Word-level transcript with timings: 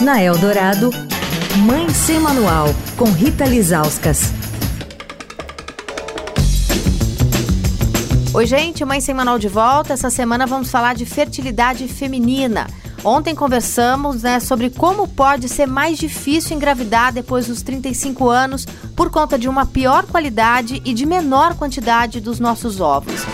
Na 0.00 0.20
Eldorado, 0.20 0.90
Mãe 1.58 1.88
Sem 1.90 2.18
Manual, 2.18 2.66
com 2.96 3.04
Rita 3.04 3.44
Lizauskas. 3.44 4.32
Oi, 8.34 8.44
gente, 8.44 8.84
Mãe 8.84 9.00
Sem 9.00 9.14
Manual 9.14 9.38
de 9.38 9.46
volta. 9.46 9.92
Essa 9.92 10.10
semana 10.10 10.46
vamos 10.46 10.68
falar 10.68 10.96
de 10.96 11.06
fertilidade 11.06 11.86
feminina. 11.86 12.66
Ontem 13.04 13.34
conversamos 13.34 14.22
né, 14.22 14.40
sobre 14.40 14.68
como 14.68 15.06
pode 15.06 15.48
ser 15.48 15.66
mais 15.66 15.96
difícil 15.96 16.56
engravidar 16.56 17.12
depois 17.12 17.46
dos 17.46 17.62
35 17.62 18.28
anos 18.28 18.66
por 18.96 19.10
conta 19.10 19.38
de 19.38 19.48
uma 19.48 19.64
pior 19.64 20.06
qualidade 20.06 20.82
e 20.84 20.92
de 20.92 21.06
menor 21.06 21.54
quantidade 21.54 22.20
dos 22.20 22.40
nossos 22.40 22.80
óvulos. 22.80 23.24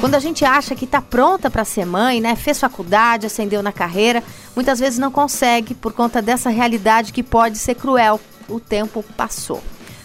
Quando 0.00 0.14
a 0.14 0.20
gente 0.20 0.44
acha 0.44 0.76
que 0.76 0.84
está 0.84 1.02
pronta 1.02 1.50
para 1.50 1.64
ser 1.64 1.84
mãe, 1.84 2.20
né, 2.20 2.36
fez 2.36 2.60
faculdade, 2.60 3.26
ascendeu 3.26 3.62
na 3.64 3.72
carreira, 3.72 4.22
muitas 4.54 4.78
vezes 4.78 4.96
não 4.96 5.10
consegue 5.10 5.74
por 5.74 5.92
conta 5.92 6.22
dessa 6.22 6.50
realidade 6.50 7.12
que 7.12 7.22
pode 7.22 7.58
ser 7.58 7.74
cruel. 7.74 8.20
O 8.48 8.60
tempo 8.60 9.02
passou. 9.16 9.60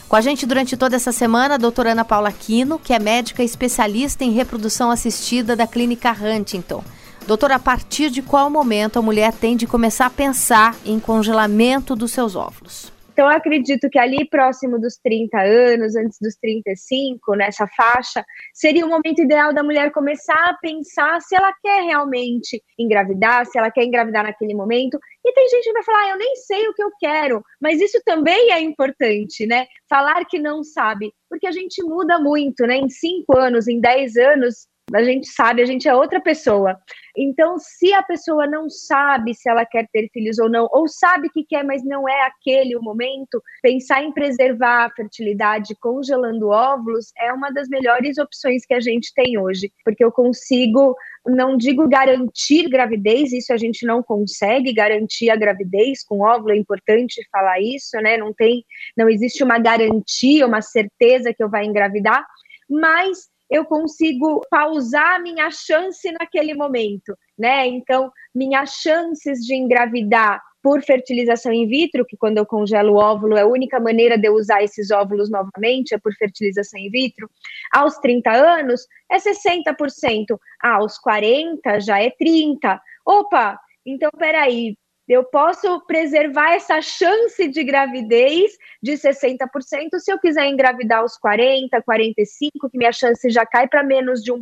Com 0.09 0.15
a 0.15 0.21
gente 0.21 0.47
durante 0.47 0.75
toda 0.75 0.95
essa 0.95 1.11
semana, 1.11 1.55
a 1.55 1.57
doutora 1.57 1.91
Ana 1.91 2.03
Paula 2.03 2.31
Quino, 2.31 2.79
que 2.79 2.91
é 2.91 2.99
médica 2.99 3.43
especialista 3.43 4.23
em 4.23 4.31
reprodução 4.31 4.89
assistida 4.89 5.55
da 5.55 5.67
Clínica 5.67 6.11
Huntington. 6.11 6.83
Doutora, 7.27 7.55
a 7.55 7.59
partir 7.59 8.09
de 8.09 8.21
qual 8.21 8.49
momento 8.49 8.97
a 8.97 9.01
mulher 9.01 9.31
tem 9.31 9.55
de 9.55 9.65
começar 9.67 10.07
a 10.07 10.09
pensar 10.09 10.75
em 10.83 10.99
congelamento 10.99 11.95
dos 11.95 12.11
seus 12.11 12.35
óvulos? 12.35 12.92
Então, 13.13 13.29
eu 13.29 13.37
acredito 13.37 13.91
que 13.91 13.99
ali 13.99 14.27
próximo 14.27 14.79
dos 14.79 14.97
30 14.97 15.39
anos, 15.39 15.95
antes 15.95 16.17
dos 16.19 16.35
35, 16.35 17.35
nessa 17.35 17.67
faixa, 17.67 18.25
seria 18.51 18.83
o 18.83 18.89
momento 18.89 19.21
ideal 19.21 19.53
da 19.53 19.61
mulher 19.61 19.91
começar 19.91 20.49
a 20.49 20.57
pensar 20.59 21.21
se 21.21 21.35
ela 21.35 21.53
quer 21.61 21.83
realmente 21.83 22.59
engravidar, 22.77 23.45
se 23.45 23.57
ela 23.57 23.69
quer 23.69 23.83
engravidar 23.83 24.23
naquele 24.23 24.55
momento. 24.55 24.97
E 25.23 25.31
tem 25.31 25.47
gente 25.47 25.63
que 25.63 25.73
vai 25.73 25.83
falar, 25.83 25.99
ah, 25.99 26.09
eu 26.09 26.17
nem 26.17 26.35
sei 26.37 26.67
o 26.67 26.73
que 26.73 26.83
eu 26.83 26.89
quero, 26.99 27.43
mas 27.61 27.79
isso 27.79 28.01
também 28.03 28.51
é 28.51 28.59
importante, 28.59 29.45
né? 29.45 29.67
Falar 29.87 30.25
que 30.25 30.39
não 30.39 30.63
sabe, 30.63 31.13
porque 31.29 31.45
a 31.45 31.51
gente 31.51 31.83
muda 31.83 32.17
muito, 32.17 32.65
né? 32.65 32.77
Em 32.77 32.89
5 32.89 33.37
anos, 33.37 33.67
em 33.67 33.79
10 33.79 34.17
anos, 34.17 34.67
a 34.91 35.03
gente 35.03 35.27
sabe, 35.27 35.61
a 35.61 35.65
gente 35.65 35.87
é 35.87 35.95
outra 35.95 36.19
pessoa. 36.19 36.77
Então, 37.15 37.57
se 37.59 37.93
a 37.93 38.01
pessoa 38.03 38.47
não 38.47 38.69
sabe 38.69 39.33
se 39.33 39.49
ela 39.49 39.65
quer 39.65 39.87
ter 39.91 40.09
filhos 40.11 40.39
ou 40.39 40.49
não, 40.49 40.67
ou 40.71 40.87
sabe 40.87 41.29
que 41.29 41.43
quer, 41.43 41.63
mas 41.63 41.83
não 41.83 42.09
é 42.09 42.25
aquele 42.25 42.75
o 42.75 42.81
momento, 42.81 43.41
pensar 43.61 44.03
em 44.03 44.11
preservar 44.11 44.85
a 44.85 44.89
fertilidade 44.89 45.75
congelando 45.79 46.49
óvulos 46.49 47.11
é 47.17 47.31
uma 47.31 47.51
das 47.51 47.69
melhores 47.69 48.17
opções 48.17 48.65
que 48.65 48.73
a 48.73 48.79
gente 48.79 49.13
tem 49.13 49.37
hoje, 49.37 49.71
porque 49.85 50.03
eu 50.03 50.11
consigo, 50.11 50.95
não 51.25 51.55
digo 51.55 51.87
garantir 51.87 52.67
gravidez, 52.67 53.31
isso 53.31 53.53
a 53.53 53.57
gente 53.57 53.85
não 53.85 54.01
consegue 54.01 54.73
garantir 54.73 55.29
a 55.29 55.35
gravidez 55.35 56.03
com 56.03 56.21
óvulo, 56.21 56.51
é 56.51 56.57
importante 56.57 57.21
falar 57.31 57.59
isso, 57.61 57.95
né? 57.97 58.17
Não 58.17 58.33
tem, 58.33 58.65
não 58.97 59.07
existe 59.07 59.43
uma 59.43 59.59
garantia, 59.59 60.47
uma 60.47 60.61
certeza 60.61 61.33
que 61.33 61.43
eu 61.43 61.49
vai 61.49 61.65
engravidar, 61.65 62.25
mas 62.69 63.32
eu 63.49 63.65
consigo 63.65 64.41
pausar 64.49 65.21
minha 65.21 65.49
chance 65.51 66.11
naquele 66.11 66.53
momento, 66.53 67.15
né? 67.37 67.67
Então, 67.67 68.11
minhas 68.33 68.71
chances 68.75 69.39
de 69.39 69.55
engravidar 69.55 70.41
por 70.63 70.81
fertilização 70.81 71.51
in 71.51 71.67
vitro, 71.67 72.05
que 72.05 72.15
quando 72.15 72.37
eu 72.37 72.45
congelo 72.45 72.93
o 72.93 72.97
óvulo 72.97 73.35
é 73.35 73.41
a 73.41 73.47
única 73.47 73.81
maneira 73.81 74.17
de 74.17 74.29
eu 74.29 74.33
usar 74.33 74.63
esses 74.63 74.91
óvulos 74.91 75.29
novamente, 75.29 75.93
é 75.93 75.97
por 75.97 76.13
fertilização 76.13 76.79
in 76.79 76.89
vitro, 76.89 77.29
aos 77.73 77.97
30 77.97 78.31
anos 78.31 78.87
é 79.11 79.17
60%, 79.17 80.39
aos 80.61 80.97
40 80.97 81.81
já 81.81 82.01
é 82.01 82.09
30%. 82.09 82.79
Opa, 83.05 83.59
então 83.85 84.09
peraí, 84.17 84.77
eu 85.07 85.23
posso 85.23 85.81
preservar 85.85 86.53
essa 86.53 86.81
chance 86.81 87.47
de 87.49 87.63
gravidez 87.63 88.51
de 88.81 88.93
60% 88.93 89.99
se 89.99 90.11
eu 90.11 90.19
quiser 90.19 90.47
engravidar 90.47 90.99
aos 90.99 91.17
40, 91.17 91.81
45, 91.81 92.69
que 92.69 92.77
minha 92.77 92.91
chance 92.91 93.29
já 93.29 93.45
cai 93.45 93.67
para 93.67 93.83
menos 93.83 94.21
de 94.21 94.31
1%. 94.31 94.41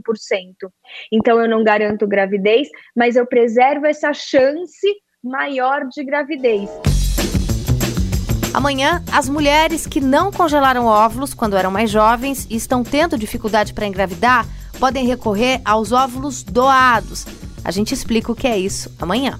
Então 1.11 1.41
eu 1.41 1.49
não 1.49 1.63
garanto 1.63 2.07
gravidez, 2.07 2.69
mas 2.95 3.15
eu 3.15 3.25
preservo 3.25 3.87
essa 3.87 4.13
chance 4.13 4.87
maior 5.23 5.87
de 5.87 6.03
gravidez. 6.03 6.69
Amanhã, 8.53 9.01
as 9.11 9.29
mulheres 9.29 9.87
que 9.87 10.01
não 10.01 10.31
congelaram 10.31 10.85
óvulos 10.85 11.33
quando 11.33 11.55
eram 11.55 11.71
mais 11.71 11.89
jovens 11.89 12.45
e 12.49 12.55
estão 12.55 12.83
tendo 12.83 13.17
dificuldade 13.17 13.73
para 13.73 13.87
engravidar 13.87 14.45
podem 14.77 15.07
recorrer 15.07 15.61
aos 15.63 15.91
óvulos 15.91 16.43
doados. 16.43 17.25
A 17.63 17.71
gente 17.71 17.93
explica 17.93 18.31
o 18.31 18.35
que 18.35 18.47
é 18.47 18.57
isso 18.57 18.93
amanhã. 18.99 19.39